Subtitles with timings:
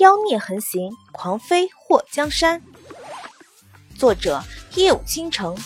[0.00, 2.60] 妖孽横行，狂飞祸江山。
[3.96, 4.42] 作者：
[4.74, 5.56] 夜舞倾城，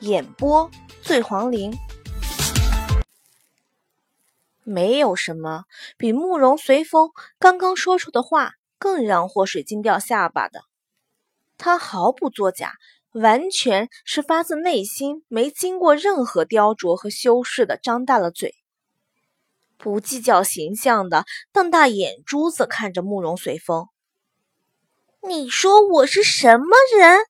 [0.00, 1.74] 演播：醉黄林。
[4.62, 5.64] 没有什么
[5.96, 10.60] 比慕容随风刚刚说出的话更让祸水惊掉下巴的。
[11.56, 12.74] 他毫不作假，
[13.12, 18.54] 完全是发自内心，没经过任何雕琢和修饰的，张大了嘴。
[19.76, 23.88] 不计较形象的瞪大眼珠子看着慕容随风，
[25.22, 26.66] 你说我是什么
[26.98, 27.20] 人？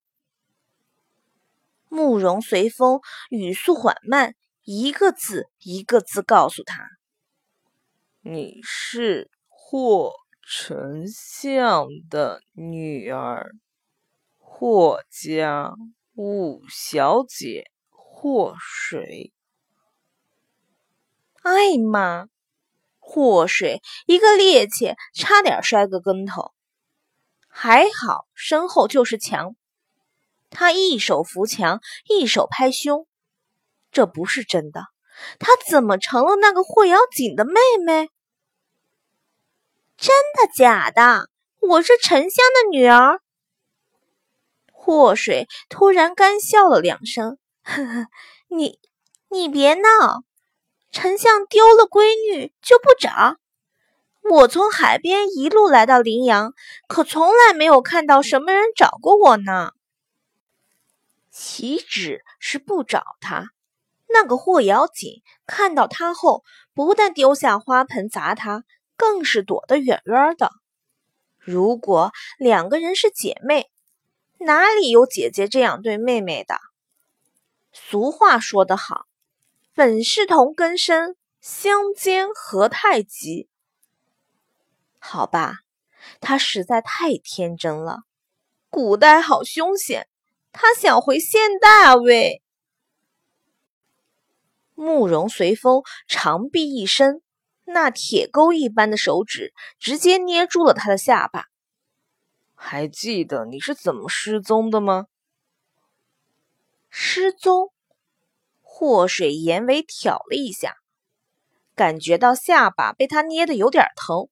[1.89, 6.89] 慕容随风语速缓慢，一个字一个字告诉他
[8.23, 13.53] ：“你是霍丞相的女儿，
[14.39, 15.73] 霍家
[16.15, 19.33] 五小姐霍水。”
[21.43, 22.29] 哎妈！
[23.09, 26.53] 祸水一个趔趄，差点摔个跟头，
[27.47, 29.55] 还好身后就是墙。
[30.51, 33.07] 他一手扶墙，一手拍胸，
[33.93, 34.87] 这不是真的。
[35.39, 38.11] 他怎么成了那个霍瑶锦的妹妹？
[39.97, 41.31] 真的假的？
[41.61, 43.21] 我是沉香的女儿。
[44.73, 48.09] 祸水突然干笑了两声， 呵呵，
[48.49, 48.81] 你
[49.31, 50.26] 你别闹。
[50.91, 53.37] 丞相丢了闺女就不找？
[54.29, 56.53] 我从海边一路来到临阳，
[56.89, 59.73] 可从来没有看到什么人找过我呢。
[61.31, 63.51] 岂止是不找他，
[64.09, 66.43] 那个霍瑶锦看到他后，
[66.75, 68.65] 不但丢下花盆砸他，
[68.97, 70.51] 更是躲得远远的。
[71.39, 73.71] 如果两个人是姐妹，
[74.39, 76.59] 哪里有姐姐这样对妹妹的？
[77.73, 79.07] 俗话说得好。
[79.77, 83.47] 本是同根生，相煎何太急？
[84.99, 85.59] 好吧，
[86.19, 88.05] 他实在太天真了。
[88.71, 90.09] 古代好凶险，
[90.51, 91.95] 他想回现代啊！
[91.95, 92.43] 喂！
[94.75, 97.21] 慕容随风长臂一伸，
[97.67, 101.49] 那铁钩一般的手指直接捏住了他的下巴。
[102.55, 105.09] 还记得你是怎么失踪的吗？
[106.89, 107.75] 失踪？
[108.79, 110.77] 祸水眼尾挑了一下，
[111.75, 114.29] 感觉到下巴被他捏得有点疼，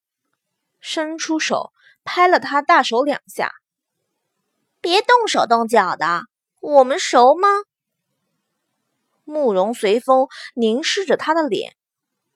[0.81, 1.73] 伸出手
[2.05, 3.55] 拍了他大手两下。
[4.83, 6.25] 别动手动脚的，
[6.61, 7.49] 我们熟吗？
[9.25, 11.75] 慕容随风凝视着他的脸，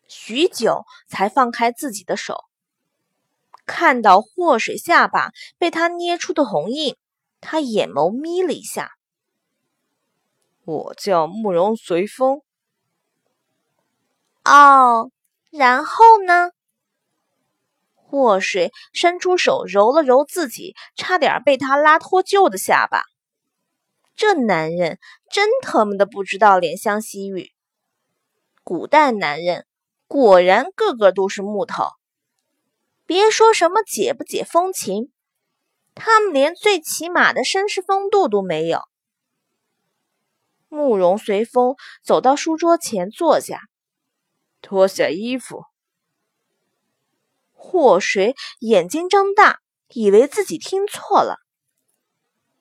[0.09, 2.47] 许久才放开自己的手。
[3.67, 6.97] 看到祸水下巴被他捏出的红印，
[7.43, 8.93] 他眼眸眯了一下。
[10.69, 12.43] 我叫慕容随风。
[14.45, 15.11] 哦，
[15.51, 16.51] 然后呢？
[17.95, 23.05] 祸水伸出手揉了揉自己差点被他拉脱臼的下巴。
[24.15, 24.99] 这男人
[25.31, 27.51] 真他妈的不知道怜香惜玉。
[28.63, 29.67] 古代男人
[30.07, 31.85] 果然个个都是木头。
[33.07, 35.11] 别说什么解不解风情，
[35.95, 38.83] 他们连最起码的绅士风度都没有。
[40.69, 43.61] 慕容随风走到书桌前坐下，
[44.61, 45.65] 脱下衣服。
[47.53, 51.39] 祸水眼睛睁大，以为自己听错了。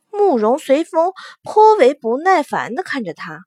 [0.10, 1.14] 慕容随风
[1.44, 3.42] 颇为不耐烦的看着他，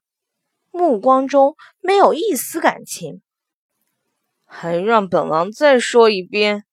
[0.70, 3.22] 目光中没有一丝感情。
[4.44, 6.64] 还让本王再说一遍。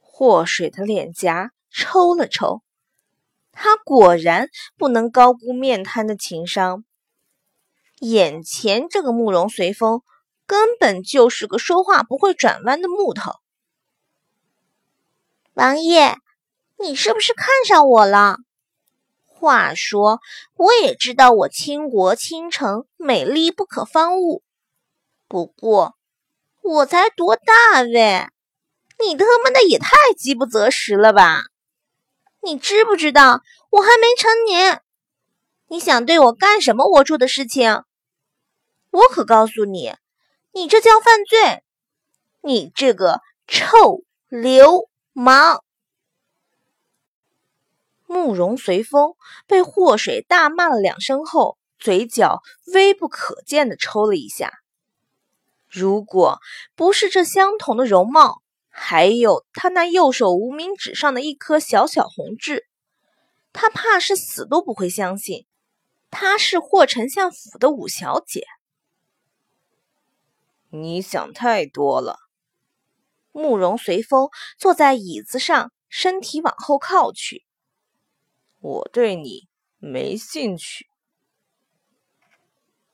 [0.00, 2.62] 祸水的脸颊抽了抽。
[3.60, 6.84] 他果然不能高估面瘫的情商。
[7.98, 10.02] 眼前这个慕容随风
[10.46, 13.32] 根本就是个说话不会转弯的木头。
[15.54, 16.14] 王爷，
[16.78, 18.36] 你是不是看上我了？
[19.26, 20.20] 话说，
[20.54, 24.44] 我也知道我倾国倾城，美丽不可方物。
[25.26, 25.96] 不过，
[26.62, 28.28] 我才多大喂？
[29.04, 31.42] 你他妈的也太饥不择食了吧！
[32.42, 34.82] 你知不知道我还没成年？
[35.68, 37.84] 你想对我干什么龌龊的事情？
[38.90, 39.94] 我可告诉你，
[40.52, 41.62] 你这叫犯罪！
[42.40, 45.62] 你这个臭流氓！
[48.06, 49.14] 慕容随风
[49.46, 52.40] 被祸水大骂了两声后，嘴角
[52.72, 54.52] 微不可见的抽了一下。
[55.68, 56.40] 如果
[56.74, 58.40] 不是这相同的容貌，
[58.80, 62.66] 还有他那右手无名指上的一颗小小红痣，
[63.52, 65.46] 他怕是死都不会相信，
[66.10, 68.46] 她是霍丞相府的五小姐。
[70.70, 72.18] 你想太多了。
[73.32, 77.44] 慕容随风坐在椅子上，身体往后靠去。
[78.60, 79.48] 我对你
[79.78, 80.88] 没兴趣。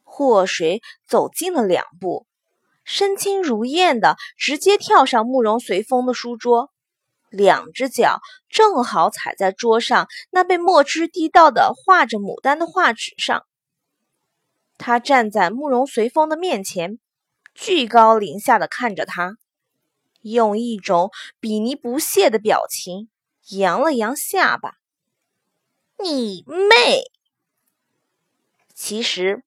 [0.02, 2.26] 祸水走近了两步，
[2.84, 6.70] 身轻如燕的直接跳上慕容随风的书桌，
[7.30, 13.44] 两只脚正好踩在桌上那被墨汁滴到的画着牡丹的画纸上。
[14.76, 16.98] 他站在慕容随风的面前，
[17.54, 19.36] 居高临下的看着他。
[20.20, 21.10] 用一种
[21.40, 23.10] 鄙夷不屑的表情
[23.50, 24.76] 扬了扬下巴
[26.02, 27.04] ：“你妹！”
[28.74, 29.44] 其实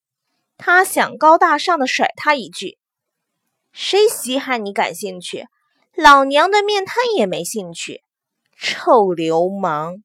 [0.55, 2.77] 他想高大上的甩他一句
[3.79, 5.45] ：“谁稀罕你感兴趣？
[5.93, 8.01] 老娘对面瘫也没兴趣，
[8.57, 10.01] 臭流氓！”